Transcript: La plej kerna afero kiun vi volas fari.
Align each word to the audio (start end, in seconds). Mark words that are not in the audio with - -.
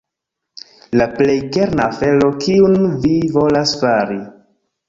La 1.01 1.05
plej 1.19 1.35
kerna 1.57 1.85
afero 1.89 2.31
kiun 2.47 2.81
vi 3.05 3.15
volas 3.37 3.79
fari. 3.83 4.19